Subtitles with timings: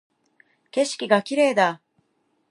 [0.71, 1.79] 景色が綺麗だ